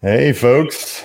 [0.00, 1.04] Hey, folks.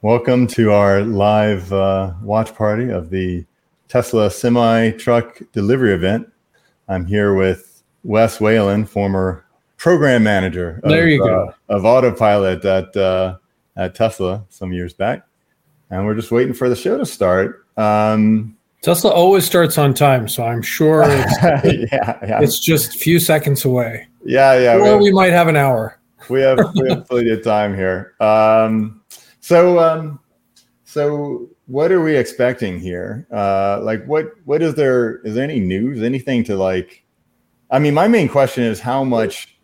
[0.00, 3.44] Welcome to our live uh, watch party of the
[3.88, 6.30] Tesla semi truck delivery event.
[6.88, 9.44] I'm here with Wes Wahlin, former
[9.76, 11.48] program manager of, There you go.
[11.48, 13.36] uh, of autopilot at, uh,
[13.76, 15.26] at Tesla some years back.
[15.90, 17.66] And we're just waiting for the show to start.
[17.76, 21.42] Um, Tesla always starts on time, so I'm sure it's,
[21.92, 24.08] yeah, yeah, it's just a few seconds away.
[24.24, 24.74] yeah, yeah.
[24.76, 25.98] or we- we might have an hour.
[26.30, 28.14] We have we have plenty of time here.
[28.20, 29.02] Um,
[29.40, 30.20] so um,
[30.84, 33.26] so what are we expecting here?
[33.32, 35.20] Uh, like what what is there?
[35.20, 36.02] Is there any news?
[36.02, 37.04] Anything to like?
[37.70, 39.56] I mean, my main question is how much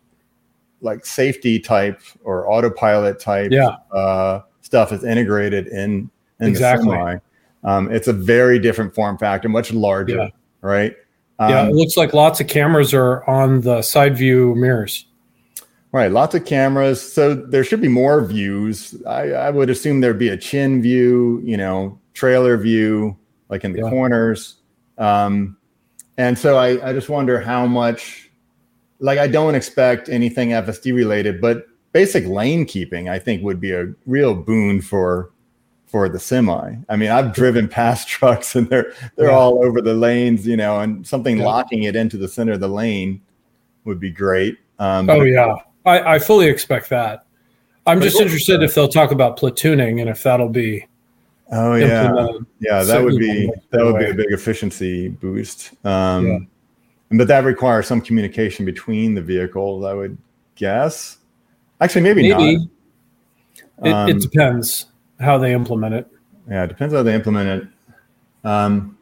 [0.81, 3.75] like safety type or autopilot type Yeah.
[3.91, 6.97] uh, stuff is integrated in in Exactly.
[7.65, 10.27] Um, it's a very different form factor, much larger, Yeah.
[10.61, 10.95] right?
[11.41, 15.05] yeah, Um, it looks like lots of cameras are on the side view mirrors.
[15.91, 17.01] Right, lots of cameras.
[17.01, 18.95] So there should be more views.
[19.07, 23.17] I, I would assume there'd be a chin view, you know, trailer view,
[23.49, 23.89] like in the Yeah.
[23.89, 24.57] corners.
[24.99, 25.57] Um,
[26.17, 28.29] and so I, I just wonder how much,
[28.99, 33.71] like, I don't expect anything FSD related, but basic lane keeping, I think, would be
[33.71, 35.31] a real boon for
[35.87, 36.75] for the semi.
[36.87, 39.35] I mean, I've driven past trucks and they're they're Yeah.
[39.35, 41.45] all over the lanes, you know, and something Yeah.
[41.45, 43.21] locking it into the center of the lane
[43.85, 44.59] would be great.
[44.77, 47.25] Um, Oh yeah, I, I fully expect that.
[47.87, 50.85] I'm But just what- interested if they'll talk about platooning and if that'll be
[51.51, 52.27] Oh yeah,
[52.59, 52.83] yeah.
[52.83, 55.71] That would be that would be a big efficiency boost.
[55.83, 56.37] Um, Yeah.
[57.11, 60.15] But that requires some communication between the vehicles, I would
[60.53, 61.17] guess.
[61.81, 63.87] Actually, maybe, Maybe not.
[63.87, 64.85] it, Um, it depends
[65.19, 66.07] how they implement it.
[66.47, 68.47] Yeah, it depends how they implement it.
[68.47, 68.95] Um,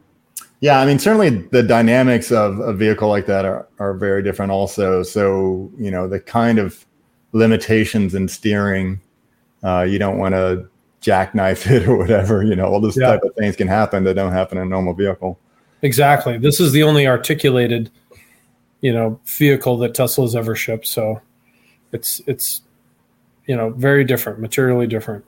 [0.60, 4.50] yeah, I mean, certainly the dynamics of a vehicle like that are, are very different,
[4.50, 5.02] also.
[5.02, 6.84] So, you know, the kind of
[7.32, 9.00] limitations in steering,
[9.62, 10.68] uh, you don't want to
[11.00, 12.42] jackknife it or whatever.
[12.42, 13.08] You know, all those Yeah.
[13.08, 15.38] type of things can happen that don't happen in a normal vehicle.
[15.82, 16.38] Exactly.
[16.38, 17.90] This is the only articulated,
[18.80, 20.88] you know, vehicle that Tesla's ever shipped.
[20.88, 21.20] So
[21.92, 22.62] it's it's
[23.46, 25.24] you know very different, materially different.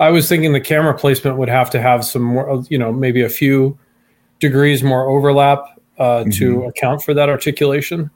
[0.00, 3.22] I was thinking the camera placement would have to have some more, you know, maybe
[3.22, 3.78] a few
[4.40, 8.10] degrees more overlap uh, to account for that articulation.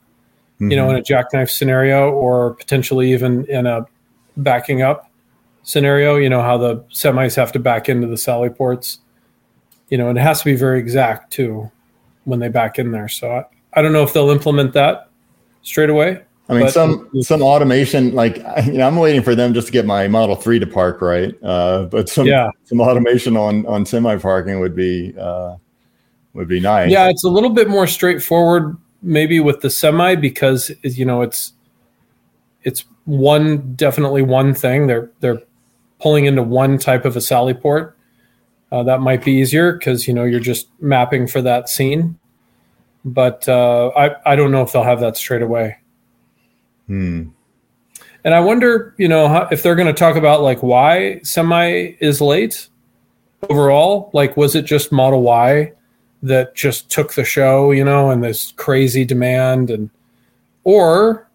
[0.59, 3.85] You know, in a jackknife scenario, or potentially even in a
[4.37, 5.11] backing up
[5.63, 6.15] scenario.
[6.15, 8.99] You know how the semis have to back into the sally ports
[9.93, 11.69] you know, and it has to be very exact too
[12.23, 13.07] when they back in there.
[13.07, 15.09] So I, I don't know if they'll implement that
[15.61, 16.19] straight away.
[16.49, 19.73] I mean, But- some some automation, like you know, I'm waiting for them just to
[19.73, 21.35] get my Model Three to park right.
[21.43, 22.49] Uh, but some Yeah.
[22.63, 25.57] some automation on on semi parking would be uh,
[26.33, 26.91] would be nice.
[26.91, 31.53] Yeah, it's a little bit more straightforward maybe with the semi because you know it's
[32.63, 34.87] it's one definitely one thing.
[34.87, 35.41] They're they're
[35.99, 37.97] pulling into one type of a sally port.
[38.71, 42.17] Uh, that might be easier because you know you're just mapping for that scene.
[43.05, 45.77] But uh, I I don't know if they'll have that straight away.
[46.87, 47.29] Hmm.
[48.25, 51.95] And I wonder, you know, how, if they're going to talk about like why semi
[51.99, 52.69] is late
[53.49, 54.09] overall.
[54.13, 55.73] Like, was it just Model Y
[56.23, 59.89] that just took the show, you know, and this crazy demand, and
[60.63, 61.29] or,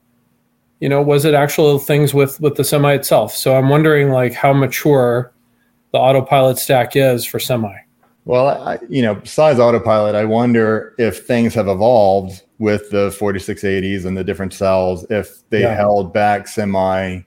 [0.80, 3.34] you know, was it actual things with with the semi itself?
[3.34, 5.32] So I'm wondering, like, how mature
[5.92, 7.74] the autopilot stack is for semi.
[8.24, 14.04] Well, I, you know, besides autopilot, I wonder if things have evolved with the 4680s
[14.04, 15.06] and the different cells.
[15.08, 15.74] If they Yeah.
[15.74, 17.20] held back semi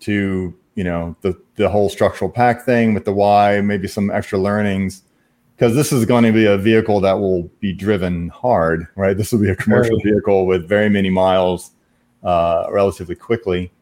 [0.00, 4.38] to you know the the whole structural pack thing with the Y, maybe some extra
[4.38, 5.02] learnings.
[5.58, 9.16] Because this is going to be a vehicle that will be driven hard, right?
[9.16, 11.72] This will be a commercial vehicle with very many miles,
[12.22, 13.72] uh, relatively quickly.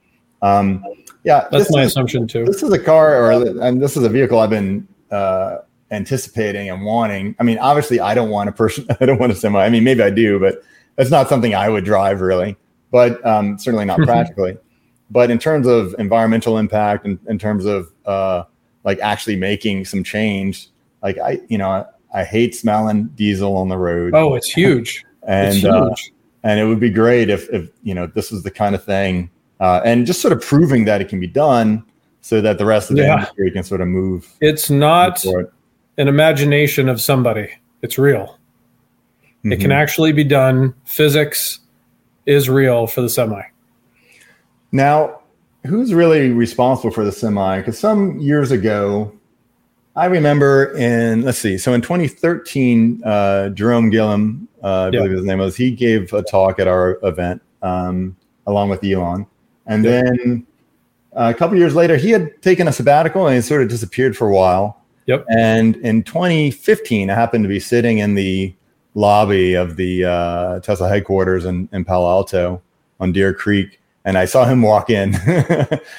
[0.41, 0.83] Um,
[1.23, 2.45] yeah, That's my is- assumption too.
[2.45, 5.59] this is a car or and this is a vehicle i've been uh
[5.91, 9.35] anticipating and wanting i mean obviously i don't want a person i don't want a
[9.35, 10.63] semi i mean maybe i do but
[10.99, 12.57] it's not something i would drive really
[12.93, 14.57] but um certainly not practically
[15.11, 18.45] but in terms of environmental impact and in terms of uh
[18.85, 20.69] like actually making some change
[21.07, 25.05] like i you know i, hate smelling diesel on the road Oh, it's huge.
[25.29, 25.95] and it's uh,
[26.43, 29.31] and it would be great if, if you know this is the kind of thing
[29.61, 31.85] uh, and just sort of proving that it can be done
[32.23, 33.15] so that the rest of the Yeah.
[33.15, 35.51] industry can sort of move it's not forward.
[35.99, 37.49] an imagination of somebody.
[37.83, 38.37] It's real.
[39.45, 39.75] It can Mhm.
[39.83, 40.75] actually be done.
[40.85, 41.61] Physics
[42.27, 43.43] is real for the semi.
[44.73, 45.21] now
[45.67, 49.13] who's really responsible for the semi because some years ago
[49.97, 54.91] i remember in let's see so in 2013 uh, Jerome Guillen uh, i Yeah.
[55.01, 58.17] believe his name was he gave a talk at our event um,
[58.47, 59.27] along with elon
[59.67, 60.03] and Yeah.
[60.03, 60.47] then
[61.19, 64.29] a couple years later, he had taken a sabbatical and he sort of disappeared for
[64.29, 64.83] a while.
[65.07, 65.25] Yep.
[65.31, 68.55] And in 2015, I happened to be sitting in the
[68.95, 72.61] lobby of the uh, Tesla headquarters in, in Palo Alto
[73.01, 75.15] on Deer Creek, and I saw him walk in,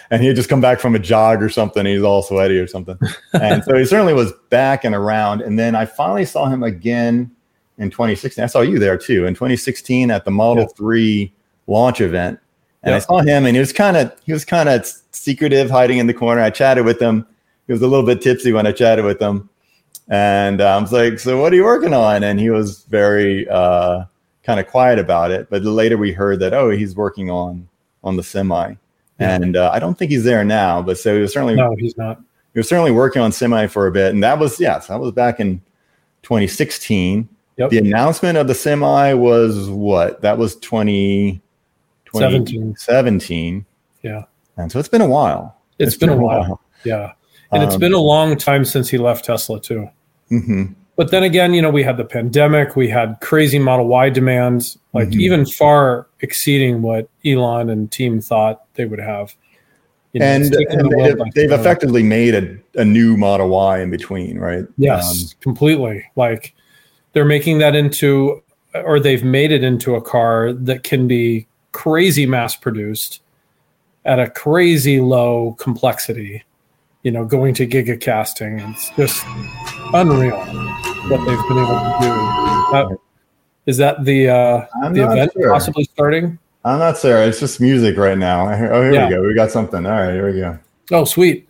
[0.09, 1.85] and he had just come back from a jog or something.
[1.85, 2.97] He was all sweaty or something,
[3.33, 5.41] and so he certainly was back and around.
[5.41, 7.29] And then I finally saw him again
[7.77, 8.41] in 2016.
[8.41, 10.67] I saw you there too in 2016 at the Model.
[10.67, 11.31] 3
[11.67, 12.39] launch event,
[12.81, 12.95] and.
[12.95, 16.07] I saw him, and he was kind of he was kind of secretive, hiding in
[16.07, 16.41] the corner.
[16.41, 17.27] I chatted with him.
[17.67, 19.49] He was a little bit tipsy when I chatted with him,
[20.07, 24.05] and I was like, "So what are you working on?" And he was very uh,
[24.43, 25.49] kind of quiet about it.
[25.49, 27.67] But later we heard that oh, he's working on
[28.07, 28.73] on the semi,
[29.19, 29.35] yeah.
[29.35, 30.81] and uh, I don't think he's there now.
[30.81, 32.19] But so he was certainly no, he's not.
[32.53, 35.11] He was certainly working on semi for a bit, and that was yes, that was
[35.11, 35.61] back in
[36.23, 37.29] 2016.
[37.57, 37.71] Yep.
[37.71, 40.21] The announcement of the semi was what?
[40.21, 41.41] That was 20,
[42.05, 42.75] 2017.
[42.77, 43.65] 17.
[44.03, 44.25] Yeah.
[44.57, 45.59] And so it's been a while.
[45.79, 46.41] it's, it's been, been, a while.
[46.41, 46.61] while.
[46.83, 47.13] Yeah.
[47.51, 49.89] And um, it's been a long time since he left Tesla too.
[50.31, 50.73] Mm-hmm.
[50.97, 54.79] But then again, you know, we had the pandemic, we had crazy Model Y demands,
[54.93, 55.21] like mm-hmm.
[55.21, 59.35] even far exceeding what Elon and team thought they would have.
[60.13, 63.91] You know, and, and the they've, they've effectively made a, a new Model Y in
[63.91, 64.65] between, right?
[64.77, 66.03] Yes, um, completely.
[66.15, 66.55] Like
[67.13, 68.41] they're making that into,
[68.73, 73.21] or they've made it into a car that can be crazy mass produced
[74.03, 76.43] at a crazy low complexity
[77.07, 78.69] you know, going to gigacasting.
[78.69, 79.23] It's just
[79.93, 80.37] unreal
[81.07, 82.11] what they've been able to do.
[82.75, 82.95] Uh,
[83.65, 85.49] is that the uh, the event sure.
[85.49, 86.37] possibly starting?
[86.65, 87.23] I'm not sure.
[87.23, 88.49] It's just music right now.
[88.73, 89.05] Oh, here yeah.
[89.07, 89.23] we go.
[89.23, 89.85] We got something.
[89.85, 90.59] All right, here we go.
[90.91, 91.47] Oh, sweet.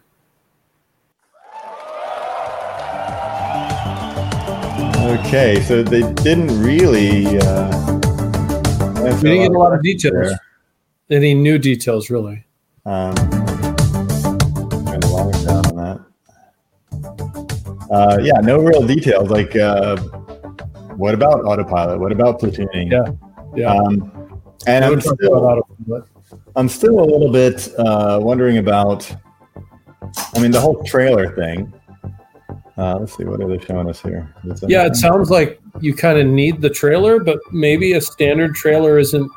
[5.26, 7.26] Okay, so they didn't really.
[7.40, 7.98] Uh,
[8.94, 10.14] we didn't get a lot of details.
[10.14, 11.18] There.
[11.18, 12.46] Any new details, really?
[12.86, 13.16] Um,
[17.90, 19.30] Uh, yeah, no real details.
[19.30, 19.98] Like, uh,
[20.96, 22.00] what about autopilot?
[22.00, 22.92] What about platooning?
[22.92, 23.06] Yeah,
[23.56, 23.74] yeah.
[23.74, 25.64] Um, and I'm still,
[26.56, 29.10] I'm still a little bit uh, wondering about.
[30.36, 31.74] I mean, the whole trailer thing.
[32.78, 34.32] Uh, let's see, what are they showing us here?
[34.68, 39.00] Yeah, it sounds like you kind of need the trailer, but maybe a standard trailer
[39.00, 39.32] isn't,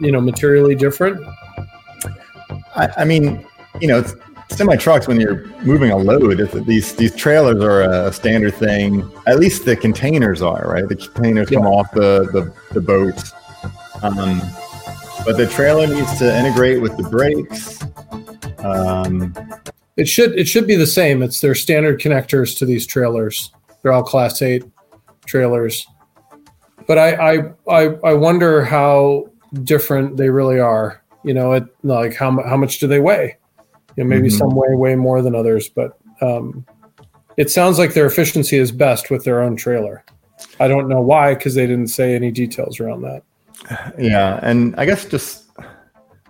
[0.00, 1.22] you know, materially different.
[2.74, 3.46] I, I mean,
[3.80, 4.02] you know,
[4.50, 9.08] semi trucks when you're moving a load these these trailers are a standard thing.
[9.26, 10.88] At least the containers are right?
[10.88, 11.58] The containers yeah.
[11.58, 13.32] come off the the, the boats.
[14.02, 14.40] Um,
[15.24, 17.82] but the trailer needs to integrate with the brakes.
[18.64, 19.34] Um,
[19.96, 21.22] it should it should be the same.
[21.22, 23.52] It's their standard connectors to these trailers.
[23.82, 24.64] They're all class 8
[25.26, 25.86] trailers.
[26.86, 29.30] But i i i, I wonder how
[29.64, 31.02] different they really are.
[31.24, 33.36] You know it like how, how much do they weigh
[33.98, 34.38] you know, maybe mm-hmm.
[34.38, 36.64] some way way more than others, but um,
[37.36, 40.04] it sounds like their efficiency is best with their own trailer.
[40.60, 43.22] I don't know why because they didn't say any details around that.
[43.98, 45.50] Yeah, and I guess just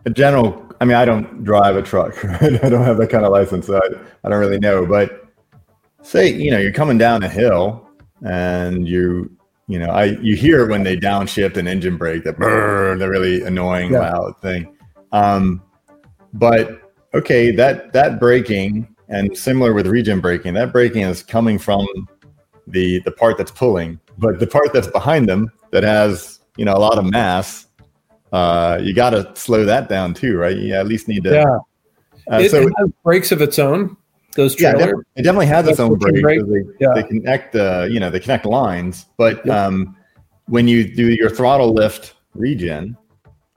[0.07, 0.65] a general.
[0.81, 2.25] I mean, I don't drive a truck.
[2.25, 2.65] Right?
[2.65, 3.89] I don't have that kind of license, so I,
[4.25, 4.87] I don't really know.
[4.87, 5.27] But
[6.01, 7.87] say you know you're coming down a hill
[8.25, 9.31] and you
[9.67, 13.43] you know I you hear when they downshift an engine brake that brrr, the really
[13.43, 14.11] annoying yeah.
[14.11, 14.75] loud thing.
[15.13, 15.63] Um,
[16.33, 21.87] but okay, that that breaking and similar with regen braking, that braking is coming from
[22.67, 26.75] the the part that's pulling, but the part that's behind them that has you know
[26.75, 27.67] a lot of mass,
[28.33, 30.57] uh, you got to slow that down too, right?
[30.57, 31.31] You at least need to.
[31.31, 31.59] Yeah.
[32.31, 33.97] Uh, it, so it has brakes of its own.
[34.35, 34.87] Those trailers.
[34.87, 36.21] Yeah, it definitely has its own brakes.
[36.21, 36.43] Brake.
[36.47, 36.93] They, yeah.
[36.95, 39.07] they connect, uh, you know, they connect lines.
[39.17, 39.57] But yep.
[39.57, 39.97] um,
[40.47, 42.97] when you do your throttle lift regen,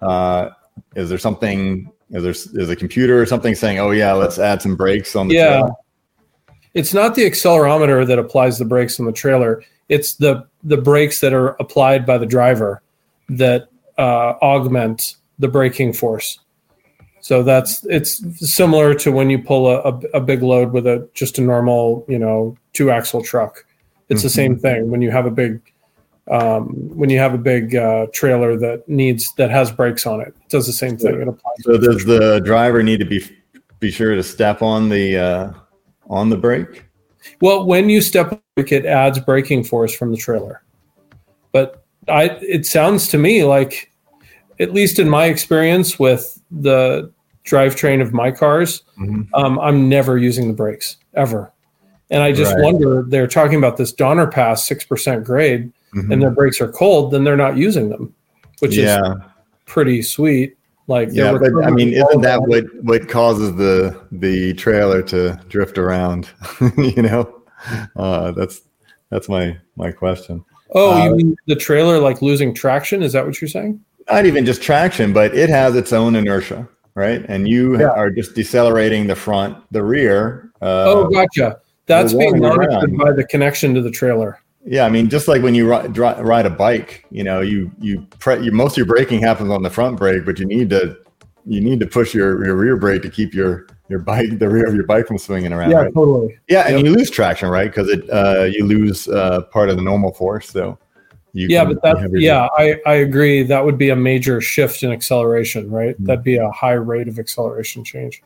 [0.02, 0.50] uh,
[0.96, 4.62] is there something is there is a computer or something saying, "Oh yeah, let's add
[4.62, 5.72] some brakes on the yeah." Trailer?
[6.74, 9.64] It's not the accelerometer that applies the brakes on the trailer.
[9.90, 12.82] It's the the brakes that are applied by the driver
[13.30, 16.40] that uh, augment the braking force.
[17.22, 21.08] So that's it's similar to when you pull a, a, a, big load with a
[21.14, 23.66] just a normal you know two axle truck.
[24.10, 24.26] It's mm-hmm.
[24.26, 25.62] the same thing when you have a big
[26.32, 30.30] um, when you have a big uh, trailer that needs that has brakes on it.
[30.30, 31.22] It does the same thing.
[31.22, 31.56] It applies.
[31.60, 33.24] So does the driver need to be
[33.80, 35.54] be sure to step on the uh,
[36.10, 36.86] on the brake?
[37.42, 40.64] Well, when you step on brake, it adds braking force from the trailer.
[41.52, 43.92] But I, it sounds to me like,
[44.60, 47.12] at least in my experience with the
[47.46, 49.24] drivetrain of my cars, mm-hmm.
[49.34, 51.52] um, I'm never using the brakes ever.
[52.10, 52.64] And I just right.
[52.64, 56.12] wonder they're talking about this Donner Pass six percent grade mm-hmm.
[56.12, 58.14] and their brakes are cold, then they're not using them,
[58.60, 59.00] which yeah.
[59.00, 59.18] is
[59.66, 60.58] pretty sweet.
[60.88, 65.78] Like yeah, but I mean, isn't that what what causes the the trailer to drift
[65.78, 66.30] around?
[66.78, 67.44] you know,
[67.96, 68.62] uh, that's
[69.10, 70.44] that's my my question.
[70.74, 73.04] Oh, uh, you mean the trailer like losing traction?
[73.04, 73.80] Is that what you're saying?
[74.10, 77.24] Not even just traction, but it has its own inertia, right?
[77.28, 77.90] And you yeah.
[77.90, 80.52] are just decelerating the front, the rear.
[80.62, 81.60] Uh, oh, gotcha.
[81.86, 84.40] That's being monitored by the connection to the trailer.
[84.66, 88.06] Yeah, I mean, just like when you ride, ride a bike, you know, you you,
[88.20, 90.98] pre- you most of your braking happens on the front brake, but you need to
[91.46, 94.68] you need to push your, your rear brake to keep your your bike the rear
[94.68, 95.72] of your bike from swinging around.
[95.72, 95.94] Yeah, right?
[95.94, 96.40] totally.
[96.48, 96.86] Yeah, and yep.
[96.86, 97.70] you lose traction, right?
[97.70, 100.50] Because it uh, you lose uh, part of the normal force.
[100.50, 100.78] So
[101.34, 103.44] yeah, but that yeah, I I agree.
[103.44, 105.96] That would be a major shift in acceleration, right?
[105.96, 106.06] Mm-hmm.
[106.06, 108.22] That'd be a high rate of acceleration change.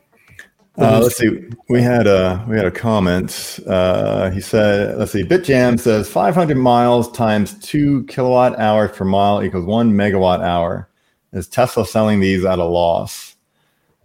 [0.78, 1.48] Uh, let's see.
[1.68, 3.60] We had a we had a comment.
[3.66, 9.42] Uh, he said, "Let's see." BitJam says 500 miles times two kilowatt hours per mile
[9.42, 10.88] equals one megawatt hour.
[11.32, 13.36] Is Tesla selling these at a loss?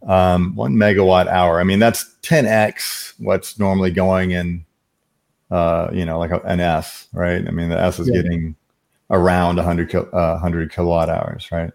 [0.08, 1.60] Um, one megawatt hour.
[1.60, 4.66] I mean, that's 10x what's normally going in.
[5.50, 7.46] Uh, you know, like an S, right?
[7.46, 8.22] I mean, the S is yeah.
[8.22, 8.56] getting
[9.10, 11.72] around 100 uh, 100 kilowatt hours, right?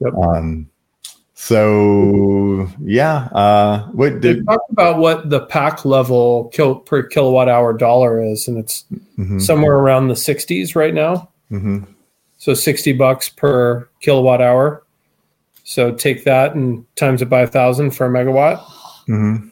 [0.00, 0.14] Yep.
[0.14, 0.70] Um,
[1.40, 7.72] so yeah, uh, what did talk about what the pack level kill, per kilowatt hour
[7.72, 8.84] dollar is, and it's
[9.16, 9.38] mm-hmm.
[9.38, 11.30] somewhere around the 60s right now.
[11.52, 11.84] Mm-hmm.
[12.38, 14.82] So 60 bucks per kilowatt hour.
[15.62, 18.58] So take that and times it by a thousand for a megawatt.
[19.06, 19.48] Mm-hmm.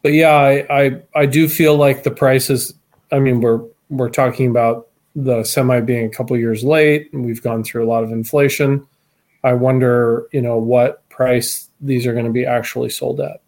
[0.00, 2.72] But yeah, I, I I do feel like the prices.
[3.12, 7.42] I mean, we're we're talking about the semi being a couple years late, and we've
[7.42, 8.86] gone through a lot of inflation
[9.44, 13.42] I wonder, you know, what price these are going to be actually sold at.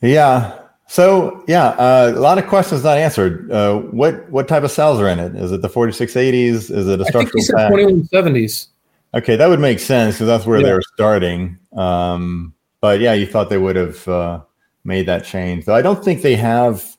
[0.00, 0.58] Yeah.
[0.88, 3.50] So yeah, uh, a lot of questions not answered.
[3.50, 5.34] Uh, what what type of cells are in it?
[5.34, 6.70] Is it the 4680s?
[6.70, 8.68] Is it a structural I think 2170s.
[9.14, 10.66] Okay, that would make sense because that's where yeah.
[10.66, 11.58] they were starting.
[11.76, 14.40] Um, but yeah, you thought they would have uh,
[14.84, 15.64] made that change.
[15.64, 16.96] Though I don't think they have.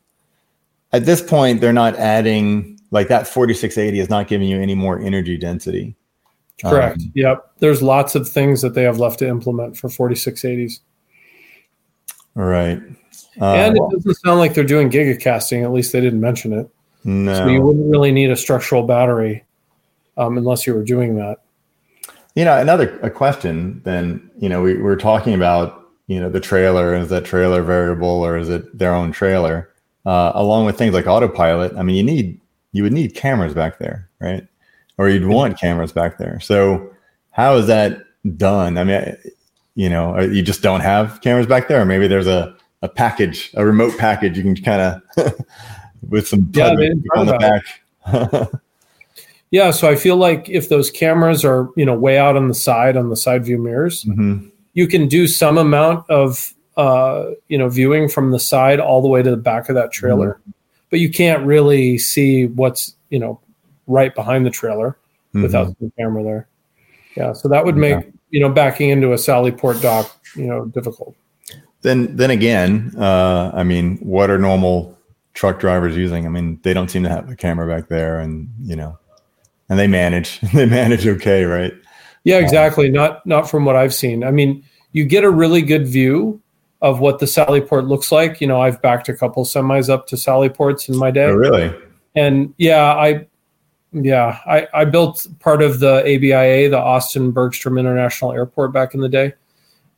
[0.93, 5.00] At this point, they're not adding like that 4680 is not giving you any more
[5.00, 5.95] energy density.
[6.64, 7.02] Correct.
[7.02, 7.52] Um, yep.
[7.60, 10.80] There's lots of things that they have left to implement for 4680s.
[12.36, 12.82] Right.
[13.40, 15.64] Uh, and it doesn't sound like they're doing gigacasting.
[15.64, 16.70] At least they didn't mention it.
[17.04, 17.34] No.
[17.34, 19.46] So you wouldn't really need a structural battery
[20.18, 21.38] um, unless you were doing that.
[22.36, 23.82] You know, another a question.
[23.84, 26.96] Then you know, we, we're talking about you know the trailer.
[26.96, 29.70] Is that trailer variable or is it their own trailer?
[30.06, 31.76] Uh, along with things like autopilot.
[31.76, 32.40] I mean, you need
[32.72, 34.48] you would need cameras back there, right?
[34.98, 36.39] Or you'd want cameras back there.
[36.39, 36.94] So
[37.32, 38.04] how is that
[38.38, 38.77] done?
[38.77, 39.18] I mean,
[39.75, 43.51] you know, you just don't have cameras back there, or maybe there's a, a package,
[43.56, 45.34] a remote package you can kind of
[46.10, 46.75] with some yeah,
[47.16, 48.51] on the back.
[49.51, 52.54] yeah, so I feel like if those cameras are, you know, way out on the
[52.54, 54.48] side on the side view mirrors, mm-hmm.
[54.74, 59.08] you can do some amount of uh, you know, viewing from the side all the
[59.08, 60.34] way to the back of that trailer.
[60.34, 60.51] Mm-hmm.
[60.92, 63.42] But you can't really see what's, you know,
[63.88, 64.98] right behind the trailer
[65.29, 65.44] mm-hmm.
[65.44, 66.48] without the camera there.
[67.15, 68.12] Yeah, so that would make yeah.
[68.29, 71.15] you know backing into a Sally Port dock you know difficult.
[71.82, 74.98] Then then again, uh, I mean, what are normal
[75.34, 76.25] truck drivers using?
[76.25, 78.98] I mean, they don't seem to have a camera back there, and you know,
[79.70, 81.74] and they manage they manage okay, right?
[82.24, 82.89] Yeah, exactly.
[82.89, 84.24] not not from what I've seen.
[84.24, 86.41] I mean, you get a really good view
[86.82, 88.41] of what the Sally Port looks like.
[88.41, 91.25] You know, I've backed a couple semis up to Sally Ports in my day.
[91.25, 91.74] Oh, really?
[92.15, 93.25] And yeah, I
[94.06, 99.01] yeah, I, I built part of the ABIA, the Austin Bergstrom International Airport, back in
[99.01, 99.34] the day.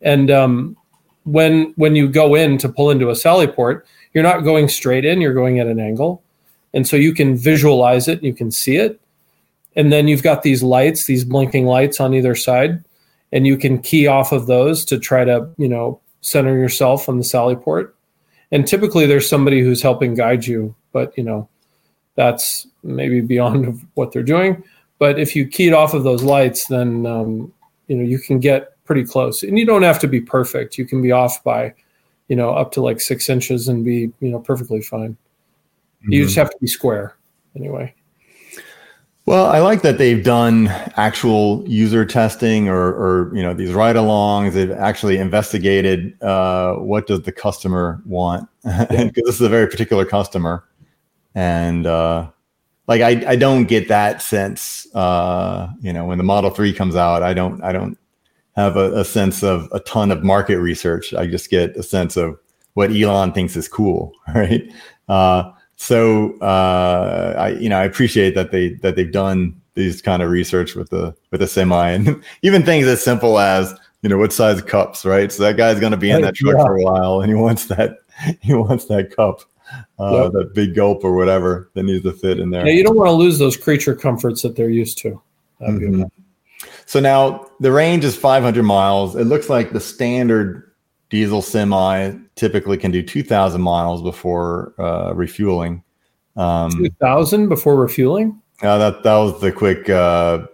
[0.02, 0.78] And um,
[1.24, 5.06] when when you go in to pull into a Sally port, you're not going straight
[5.06, 6.24] in; you're going at an angle,
[6.74, 9.00] and so you can visualize it, you can see it,
[9.76, 12.84] and then you've got these lights, these blinking lights on either side,
[13.32, 17.18] and you can key off of those to try to you know center yourself on
[17.18, 17.96] the Sally port.
[18.52, 21.50] And typically, there's somebody who's helping guide you, but you know
[22.20, 24.62] that's maybe beyond what they're doing.
[25.00, 27.54] But if you keyed off of those lights, then um,
[27.88, 30.78] you know you can get pretty close, and you don't have to be perfect.
[30.78, 31.74] You can be off by
[32.28, 35.12] you know up to like six inches and be you know perfectly fine.
[36.02, 36.12] Mm-hmm.
[36.12, 37.16] You just have to be square
[37.56, 37.96] anyway.
[39.26, 44.52] Well, I like that they've done actual user testing or, or you know these ride-alongs.
[44.52, 50.04] They've actually investigated uh, what does the customer want because this is a very particular
[50.04, 50.66] customer
[51.36, 52.30] and uh,
[52.88, 54.88] like I, I don't get that sense.
[54.94, 57.98] Uh, you know, when the Model Three comes out, I don't I don't
[58.56, 61.14] have a, a, sense of a ton of market research.
[61.14, 62.38] I just get a sense of
[62.74, 64.70] what Elon thinks is cool, right?
[65.08, 70.22] Uh, so uh, I you know I appreciate that they that they've done these kind
[70.22, 74.18] of research with the with a semi, and even things as simple as you know
[74.18, 75.32] what size cups, right?
[75.32, 76.64] So that guy's going to be in that truck yeah.
[76.64, 77.98] for a while, and he wants that
[78.42, 79.42] he wants that cup,
[80.00, 80.32] uh, yep.
[80.34, 82.66] that big gulp or whatever that needs to fit in there.
[82.66, 85.22] Yeah, you don't want to lose those creature comforts that they're used to.
[85.62, 86.04] Mm-hmm.
[86.86, 89.16] So now the range is 500 miles.
[89.16, 90.72] It looks like the standard
[91.10, 95.84] diesel semi typically can do 2,000 miles before uh, refueling.
[96.36, 98.42] Um, 2,000 before refueling?
[98.62, 100.46] Uh, that that was the quick, uh,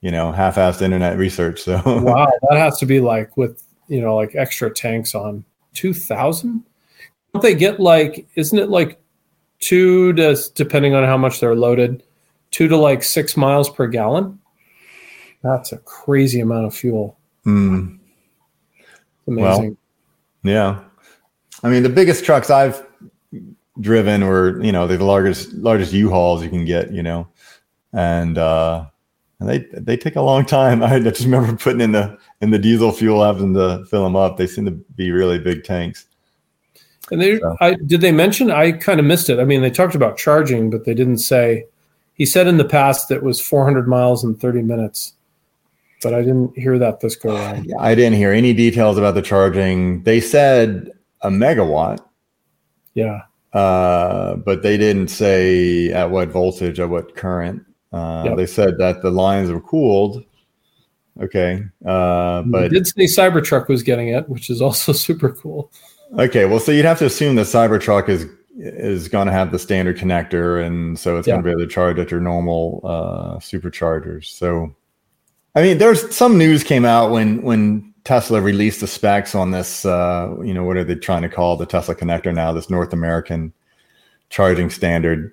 [0.00, 1.60] you know, half-assed internet research.
[1.60, 6.64] So wow, that has to be like with you know like extra tanks on 2,000.
[7.32, 8.28] Don't they get like?
[8.34, 9.00] Isn't it like
[9.60, 12.02] two to depending on how much they're loaded,
[12.50, 14.38] two to like six miles per gallon?
[15.42, 17.18] That's a crazy amount of fuel.
[17.46, 17.98] Mm.
[19.26, 19.76] Amazing.
[20.42, 20.80] Well, yeah.
[21.62, 22.84] I mean, the biggest trucks I've
[23.80, 27.28] driven were, you know, the largest largest U-Hauls you can get, you know,
[27.92, 28.86] and uh,
[29.38, 30.82] and they they take a long time.
[30.82, 34.36] I just remember putting in the in the diesel fuel, having to fill them up.
[34.36, 36.06] They seem to be really big tanks.
[37.10, 37.56] And they, so.
[37.60, 38.50] I did they mention?
[38.50, 39.38] I kind of missed it.
[39.38, 41.66] I mean, they talked about charging, but they didn't say.
[42.14, 45.14] He said in the past that was 400 miles in 30 minutes
[46.02, 47.64] but I didn't hear that this go around.
[47.68, 50.02] Yeah, I didn't hear any details about the charging.
[50.02, 50.90] They said
[51.22, 51.98] a megawatt.
[52.94, 53.22] Yeah.
[53.52, 57.64] Uh, but they didn't say at what voltage, at what current.
[57.92, 58.36] Uh, yep.
[58.36, 60.24] They said that the lines were cooled.
[61.20, 61.62] Okay.
[61.84, 65.72] Uh, but they did say Cybertruck was getting it, which is also super cool.
[66.18, 66.44] Okay.
[66.44, 68.26] Well, so you'd have to assume the Cybertruck is
[68.56, 71.34] is going to have the standard connector, and so it's yeah.
[71.34, 74.26] going to be able to charge at your normal uh, superchargers.
[74.26, 74.74] So
[75.54, 79.84] I mean, there's some news came out when when Tesla released the specs on this.
[79.84, 82.52] Uh, you know, what are they trying to call the Tesla connector now?
[82.52, 83.52] This North American
[84.28, 85.32] charging standard,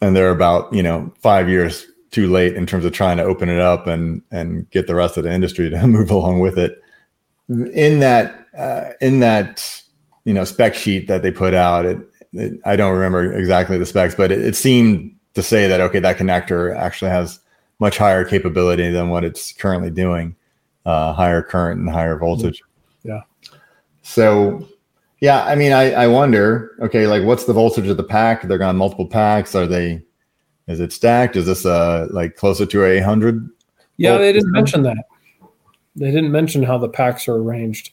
[0.00, 3.48] and they're about you know five years too late in terms of trying to open
[3.48, 6.82] it up and and get the rest of the industry to move along with it.
[7.48, 9.82] In that uh, in that
[10.30, 11.98] you know spec sheet that they put out, it,
[12.34, 15.98] it I don't remember exactly the specs, but it, it seemed to say that okay,
[15.98, 17.40] that connector actually has
[17.80, 20.36] much higher capability than what it's currently doing,
[20.86, 22.62] uh, higher current and higher voltage.
[23.02, 23.22] Yeah.
[24.02, 24.68] So,
[25.20, 28.42] yeah, I mean, I, I wonder, okay, like what's the voltage of the pack?
[28.42, 29.56] They're on multiple packs.
[29.56, 30.00] Are they,
[30.68, 31.34] is it stacked?
[31.34, 33.50] Is this uh like closer to a hundred?
[33.96, 35.06] Yeah, they didn't mention that.
[35.96, 37.90] They didn't mention how the packs are arranged.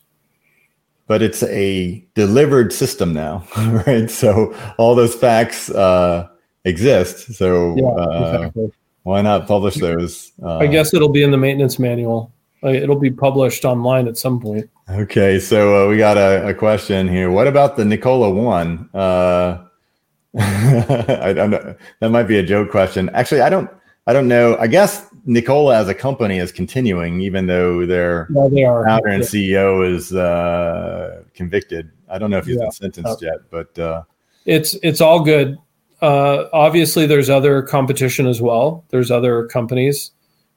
[1.07, 3.47] But it's a delivered system now,
[3.87, 4.11] right?
[4.11, 6.27] So all those facts uh,
[6.65, 7.33] exist.
[7.33, 8.71] So yeah, uh, exactly
[9.07, 10.33] why not publish those?
[10.43, 12.33] Uh, I guess it'll be in the maintenance manual.
[12.61, 14.69] It'll be published online at some point.
[14.89, 17.31] Okay, so uh, we got a, a, question here.
[17.31, 18.89] What about the Nikola one?
[18.93, 19.63] Uh,
[20.37, 21.75] I don't know.
[22.01, 23.09] That might be a joke question.
[23.13, 23.69] Actually, I don't.
[24.07, 24.57] I don't know.
[24.57, 28.49] I guess Nikola as a company is continuing, even though their no,
[28.85, 31.91] founder and CEO is uh, convicted.
[32.09, 32.63] I don't know if he's yeah.
[32.63, 34.03] been sentenced yet, but uh,
[34.45, 35.57] it's it's all good
[36.01, 38.85] uh, obviously, there's other competition as well.
[38.89, 40.11] There's other companies,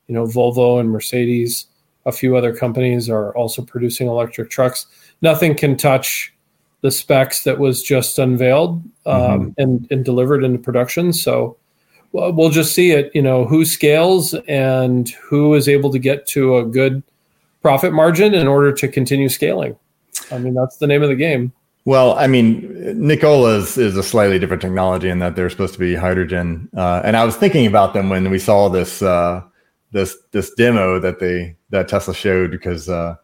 [0.07, 1.67] you know, Volvo and Mercedes.
[2.07, 4.87] A few other companies are also producing electric trucks.
[5.23, 6.35] Nothing can touch
[6.83, 9.49] the specs that was just unveiled um, mm-hmm.
[9.59, 11.13] and, and delivered into production.
[11.13, 11.57] So
[12.13, 13.11] we'll just see it.
[13.15, 17.03] You know, who scales and who is able to get to a good
[17.63, 19.77] profit margin in order to continue scaling.
[20.33, 21.53] I mean, that's the name of the game.
[21.85, 25.81] Well, I mean, Nikola is, is a slightly different technology in that they're supposed to
[25.81, 26.69] be hydrogen.
[26.77, 29.43] Uh, and I was thinking about them when we saw this uh,
[29.93, 33.17] this this demo that they that Tesla showed because uh,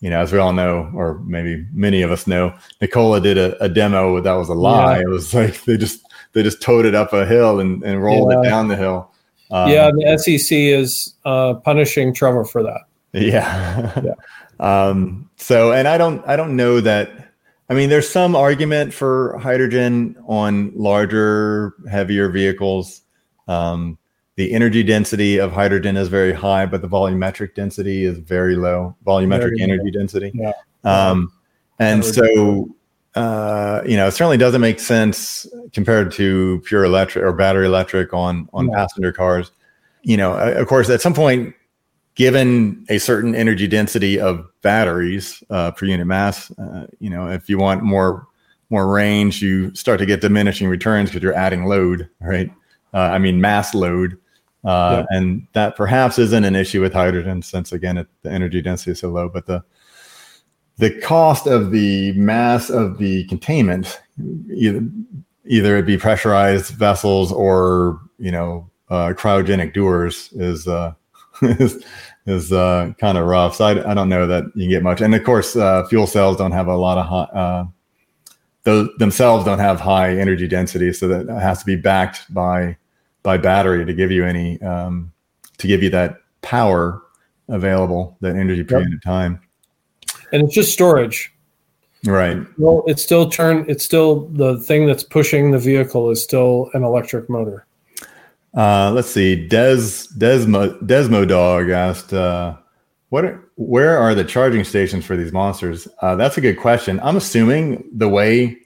[0.00, 3.62] you know, as we all know, or maybe many of us know, Nikola did a,
[3.62, 4.96] a demo that was a lie.
[4.96, 5.02] Yeah.
[5.02, 8.32] It was like they just they just towed it up a hill and, and rolled
[8.32, 8.40] yeah.
[8.40, 9.12] it down the hill.
[9.50, 12.82] Um, yeah, the SEC is uh, punishing Trevor for that.
[13.12, 14.02] Yeah.
[14.04, 14.14] yeah.
[14.88, 17.28] um, so, and I don't I don't know that
[17.70, 23.02] I mean, there's some argument for hydrogen on larger, heavier vehicles.
[23.46, 23.98] Um,
[24.36, 28.96] the energy density of hydrogen is very high, but the volumetric density is very low.
[29.06, 30.00] Volumetric very energy low.
[30.00, 30.32] density.
[30.34, 30.52] Yeah.
[30.84, 31.30] Um,
[31.78, 32.74] and so,
[33.18, 38.14] uh, you know, it certainly doesn't make sense compared to pure electric or battery electric
[38.14, 38.74] on on yeah.
[38.76, 39.50] passenger cars.
[40.02, 41.54] You know, of course, at some point,
[42.14, 47.48] given a certain energy density of batteries uh, per unit mass, uh, you know, if
[47.48, 48.26] you want more
[48.70, 52.50] more range, you start to get diminishing returns because you're adding load, right?
[52.94, 54.18] Uh, I mean, mass load,
[54.64, 55.16] uh, yeah.
[55.16, 59.00] and that perhaps isn't an issue with hydrogen, since again, it, the energy density is
[59.00, 59.28] so low.
[59.28, 59.64] But the
[60.78, 64.00] the cost of the mass of the containment,
[64.54, 64.88] either
[65.44, 70.94] either it be pressurized vessels or you know uh, cryogenic dewars is uh,
[71.42, 71.84] is,
[72.26, 73.56] is uh, kind of rough.
[73.56, 75.00] So I, I don't know that you can get much.
[75.00, 77.64] And of course, uh, fuel cells don't have a lot of high, uh,
[78.62, 82.76] those themselves don't have high energy density, so that has to be backed by
[83.22, 85.12] by battery to give you any um,
[85.58, 87.02] to give you that power
[87.48, 88.96] available, that energy period yep.
[88.96, 89.40] of time.
[90.32, 91.32] And it's just storage.
[92.04, 92.38] Right.
[92.58, 93.64] Well, it's still turn.
[93.68, 97.66] It's still the thing that's pushing the vehicle is still an electric motor.
[98.54, 99.48] Uh, let's see.
[99.48, 102.56] Des Desmo Desmo Dog asked, uh,
[103.08, 103.24] "What?
[103.24, 107.00] Are, where are the charging stations for these monsters?" Uh, that's a good question.
[107.02, 108.56] I'm assuming the way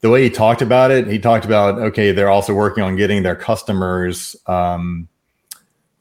[0.00, 3.22] the way he talked about it, he talked about okay, they're also working on getting
[3.22, 5.08] their customers um,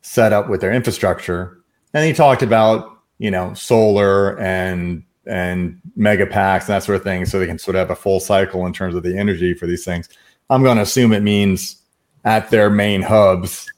[0.02, 1.58] set up with their infrastructure,
[1.94, 7.04] and he talked about you know solar and and mega packs and that sort of
[7.04, 9.54] thing, so they can sort of have a full cycle in terms of the energy
[9.54, 10.10] for these things.
[10.50, 11.82] I'm going to assume it means
[12.24, 13.72] at their main hubs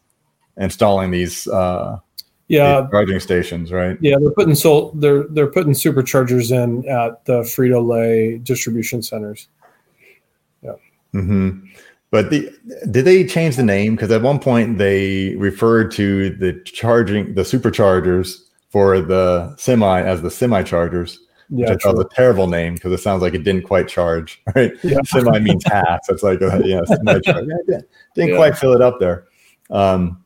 [0.58, 2.00] installing these uh,
[2.48, 3.98] yeah these charging stations, right?
[4.02, 9.48] Yeah, they're putting sol- they're they're putting superchargers in at the Frito Lay distribution centers.
[10.62, 10.74] Yeah.
[11.14, 11.66] Mm-hmm.
[12.10, 12.50] But the,
[12.90, 13.96] did they change the name?
[13.96, 18.47] Because at one point they referred to the charging the superchargers
[18.78, 21.20] for the semi as the semi chargers.
[21.50, 23.88] Yeah, which I thought was a terrible name because it sounds like it didn't quite
[23.88, 24.40] charge.
[24.56, 24.72] Right?
[24.84, 25.00] Yeah.
[25.04, 26.02] Semi means half.
[26.04, 27.48] So it's like a, yeah, semi charge.
[27.68, 27.80] Yeah,
[28.14, 28.36] didn't yeah.
[28.36, 29.26] quite fill it up there.
[29.72, 30.24] Um,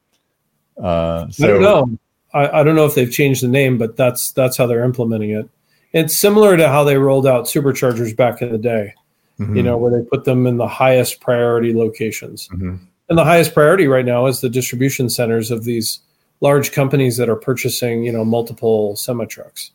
[0.78, 2.00] uh, so, I don't know.
[2.34, 5.30] I, I, don't know if they've changed the name, but that's that's how they're implementing
[5.30, 5.48] it.
[5.94, 8.94] It's similar to how they rolled out superchargers back in the day.
[9.40, 9.56] Mm-hmm.
[9.56, 12.50] You know, where they put them in the highest priority locations.
[12.50, 12.76] Mm-hmm.
[13.08, 16.00] And the highest priority right now is the distribution centers of these
[16.42, 19.72] large companies that are purchasing, you know, multiple semi trucks.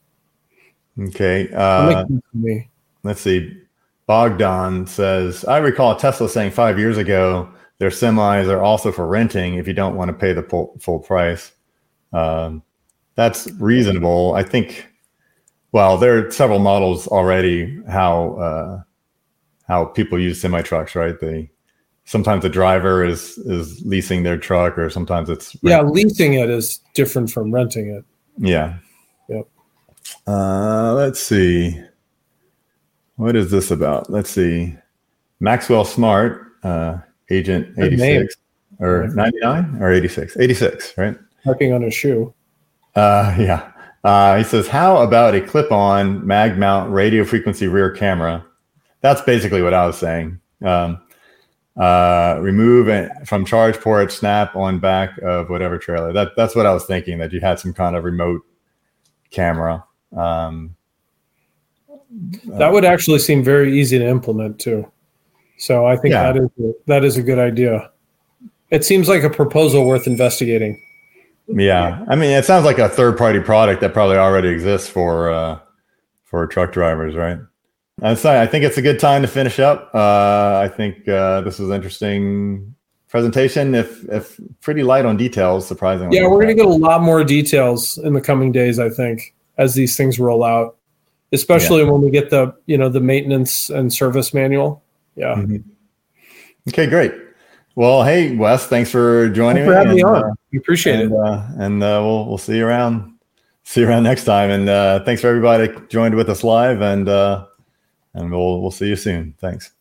[1.01, 1.53] Okay.
[1.53, 2.05] Uh,
[3.03, 3.57] let's see.
[4.07, 7.49] Bogdan says, I recall Tesla saying five years ago
[7.79, 10.99] their semis are also for renting if you don't want to pay the full, full
[10.99, 11.53] price.
[12.13, 12.63] Um,
[13.15, 14.35] that's reasonable.
[14.35, 14.89] I think.
[15.73, 18.83] Well, there are several models already how uh,
[19.69, 21.19] how people use semi trucks, right?
[21.21, 21.51] They
[22.07, 26.81] sometimes the driver is is leasing their truck, or sometimes it's yeah, leasing it is
[26.95, 28.05] different from renting it.
[28.39, 28.79] Yeah.
[29.29, 29.49] Yep.
[30.27, 31.79] Uh, let's see.
[33.17, 34.11] What is this about?
[34.11, 34.75] Let's see.
[35.41, 36.99] Maxwell Smart, uh,
[37.31, 38.37] Agent 86
[38.79, 40.37] or 99 or 86?
[40.39, 41.17] 86, right?
[41.45, 42.33] Working on a shoe.
[42.95, 43.73] Uh, yeah.
[44.05, 48.45] Uh, he says, How about a clip on mag mount radio frequency rear camera?
[49.01, 50.41] That's basically what I was saying.
[50.65, 51.01] Um,
[51.77, 56.13] uh, remove it from charge port, snap on back of whatever trailer.
[56.13, 58.43] That, that's what I was thinking, that you had some kind of remote
[59.31, 59.85] camera.
[60.17, 60.77] Um,
[62.45, 64.91] that would actually seem very easy to implement too.
[65.59, 66.33] So I think yeah.
[66.33, 67.91] that is a, that is a good idea.
[68.71, 70.83] It seems like a proposal worth investigating.
[71.49, 75.61] Yeah, I mean, it sounds like a third-party product that probably already exists for uh,
[76.25, 77.39] for truck drivers, right?
[78.03, 79.91] And so I think it's a good time to finish up.
[79.95, 82.75] Uh, I think uh, this was interesting
[83.09, 83.75] presentation.
[83.75, 86.17] If if pretty light on details, surprisingly.
[86.17, 88.79] Yeah, we're going to get a lot more details in the coming days.
[88.79, 90.77] I think as these things roll out,
[91.33, 91.91] especially yeah.
[91.91, 94.83] when we get the you know the maintenance and service manual.
[95.15, 95.35] Yeah.
[95.35, 95.57] Mm-hmm.
[96.69, 97.15] Okay, great.
[97.77, 100.03] Well, hey Wes, thanks for joining thanks for having me.
[100.03, 100.25] And, me on.
[100.25, 101.19] Uh, we appreciate and, it.
[101.19, 103.15] Uh, and uh, we'll we'll see you around.
[103.65, 104.51] See you around next time.
[104.51, 106.83] And uh, thanks for everybody that joined with us live.
[106.83, 107.47] And uh,
[108.17, 109.35] and we'll we'll see you soon.
[109.41, 109.76] Thanks.